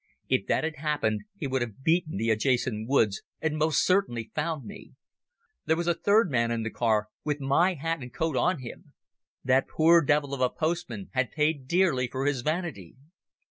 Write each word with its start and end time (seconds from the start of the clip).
If 0.27 0.47
that 0.47 0.63
had 0.63 0.77
happened 0.77 1.21
he 1.37 1.45
would 1.45 1.61
have 1.61 1.83
beaten 1.83 2.17
the 2.17 2.31
adjacent 2.31 2.89
woods 2.89 3.21
and 3.39 3.55
most 3.55 3.85
certainly 3.85 4.31
found 4.33 4.65
me. 4.65 4.93
There 5.67 5.75
was 5.77 5.85
a 5.85 5.93
third 5.93 6.31
man 6.31 6.49
in 6.49 6.63
the 6.63 6.71
car, 6.71 7.09
with 7.23 7.39
my 7.39 7.75
hat 7.75 8.01
and 8.01 8.11
coat 8.11 8.35
on 8.35 8.61
him. 8.61 8.93
That 9.43 9.67
poor 9.67 10.01
devil 10.01 10.33
of 10.33 10.41
a 10.41 10.49
postman 10.49 11.11
had 11.13 11.29
paid 11.29 11.67
dear 11.67 11.93
for 12.11 12.25
his 12.25 12.41
vanity. 12.41 12.95